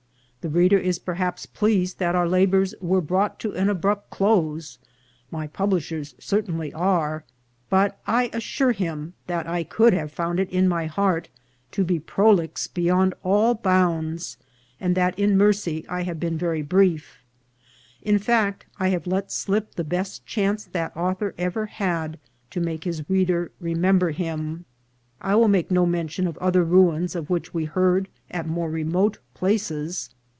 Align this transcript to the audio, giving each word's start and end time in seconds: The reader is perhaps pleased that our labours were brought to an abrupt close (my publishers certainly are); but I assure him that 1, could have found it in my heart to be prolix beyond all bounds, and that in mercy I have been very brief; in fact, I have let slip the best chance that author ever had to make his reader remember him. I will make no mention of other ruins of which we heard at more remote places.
The 0.41 0.49
reader 0.49 0.79
is 0.79 0.97
perhaps 0.97 1.45
pleased 1.45 1.99
that 1.99 2.15
our 2.15 2.27
labours 2.27 2.73
were 2.81 2.99
brought 2.99 3.39
to 3.41 3.51
an 3.53 3.69
abrupt 3.69 4.09
close 4.09 4.79
(my 5.29 5.45
publishers 5.45 6.15
certainly 6.17 6.73
are); 6.73 7.23
but 7.69 7.99
I 8.07 8.31
assure 8.33 8.71
him 8.71 9.13
that 9.27 9.45
1, 9.45 9.65
could 9.65 9.93
have 9.93 10.11
found 10.11 10.39
it 10.39 10.49
in 10.49 10.67
my 10.67 10.87
heart 10.87 11.29
to 11.73 11.83
be 11.83 11.99
prolix 11.99 12.65
beyond 12.65 13.13
all 13.21 13.53
bounds, 13.53 14.37
and 14.79 14.95
that 14.95 15.13
in 15.19 15.37
mercy 15.37 15.85
I 15.87 16.01
have 16.01 16.19
been 16.19 16.39
very 16.39 16.63
brief; 16.63 17.19
in 18.01 18.17
fact, 18.17 18.65
I 18.79 18.87
have 18.87 19.05
let 19.05 19.31
slip 19.31 19.75
the 19.75 19.83
best 19.83 20.25
chance 20.25 20.65
that 20.65 20.97
author 20.97 21.35
ever 21.37 21.67
had 21.67 22.17
to 22.49 22.59
make 22.59 22.83
his 22.85 23.07
reader 23.07 23.51
remember 23.59 24.09
him. 24.09 24.65
I 25.21 25.35
will 25.35 25.47
make 25.49 25.69
no 25.69 25.85
mention 25.85 26.25
of 26.25 26.35
other 26.39 26.63
ruins 26.63 27.15
of 27.15 27.29
which 27.29 27.53
we 27.53 27.65
heard 27.65 28.07
at 28.31 28.47
more 28.47 28.71
remote 28.71 29.19
places. 29.35 30.09